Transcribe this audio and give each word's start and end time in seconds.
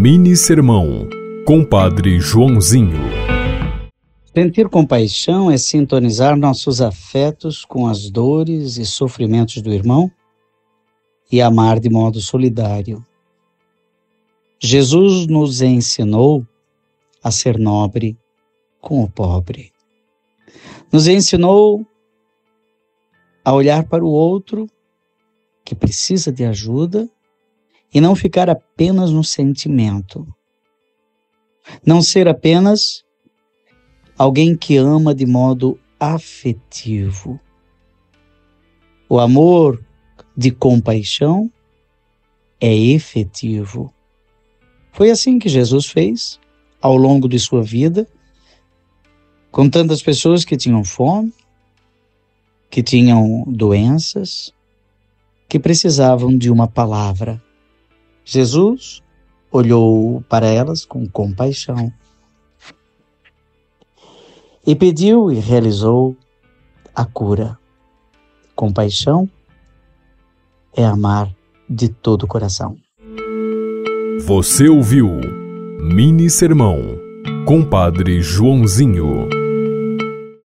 Mini 0.00 0.36
Sermão, 0.36 1.08
Compadre 1.44 2.20
Joãozinho. 2.20 3.00
Sentir 4.32 4.68
compaixão 4.68 5.50
é 5.50 5.58
sintonizar 5.58 6.36
nossos 6.36 6.80
afetos 6.80 7.64
com 7.64 7.88
as 7.88 8.08
dores 8.08 8.76
e 8.76 8.86
sofrimentos 8.86 9.60
do 9.60 9.72
irmão 9.74 10.08
e 11.32 11.42
amar 11.42 11.80
de 11.80 11.90
modo 11.90 12.20
solidário. 12.20 13.04
Jesus 14.60 15.26
nos 15.26 15.62
ensinou 15.62 16.46
a 17.20 17.32
ser 17.32 17.58
nobre 17.58 18.16
com 18.80 19.02
o 19.02 19.10
pobre. 19.10 19.72
Nos 20.92 21.08
ensinou 21.08 21.84
a 23.44 23.52
olhar 23.52 23.82
para 23.82 24.04
o 24.04 24.08
outro 24.08 24.68
que 25.64 25.74
precisa 25.74 26.30
de 26.30 26.44
ajuda 26.44 27.10
e 27.92 28.00
não 28.00 28.14
ficar 28.14 28.50
apenas 28.50 29.10
no 29.10 29.24
sentimento. 29.24 30.26
Não 31.84 32.02
ser 32.02 32.28
apenas 32.28 33.04
alguém 34.16 34.56
que 34.56 34.76
ama 34.76 35.14
de 35.14 35.26
modo 35.26 35.78
afetivo. 35.98 37.38
O 39.08 39.18
amor 39.18 39.82
de 40.36 40.50
compaixão 40.50 41.50
é 42.60 42.74
efetivo. 42.74 43.92
Foi 44.92 45.10
assim 45.10 45.38
que 45.38 45.48
Jesus 45.48 45.86
fez 45.86 46.38
ao 46.80 46.96
longo 46.96 47.28
de 47.28 47.38
sua 47.38 47.62
vida, 47.62 48.06
com 49.50 49.68
tantas 49.68 50.02
pessoas 50.02 50.44
que 50.44 50.56
tinham 50.56 50.84
fome, 50.84 51.32
que 52.70 52.82
tinham 52.82 53.44
doenças, 53.46 54.52
que 55.48 55.58
precisavam 55.58 56.36
de 56.36 56.50
uma 56.50 56.68
palavra 56.68 57.42
Jesus 58.30 59.02
olhou 59.50 60.22
para 60.28 60.46
elas 60.46 60.84
com 60.84 61.08
compaixão 61.08 61.90
e 64.66 64.76
pediu 64.76 65.32
e 65.32 65.36
realizou 65.36 66.14
a 66.94 67.06
cura. 67.06 67.58
Compaixão 68.54 69.30
é 70.76 70.84
amar 70.84 71.34
de 71.70 71.88
todo 71.88 72.24
o 72.24 72.26
coração. 72.26 72.76
Você 74.26 74.68
ouviu 74.68 75.08
Mini 75.80 76.28
Sermão, 76.28 76.76
Compadre 77.46 78.20
Joãozinho. 78.20 79.37